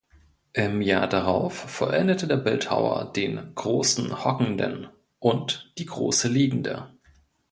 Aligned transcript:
Im 0.53 0.81
Jahr 0.81 1.07
darauf 1.07 1.53
vollendete 1.55 2.25
der 2.25 2.37
Bildhauer 2.37 3.13
den 3.13 3.53
„Großen 3.53 4.23
Hockenden“ 4.25 4.87
und 5.19 5.71
die 5.77 5.85
„Große 5.85 6.27
Liegende“. 6.27 6.89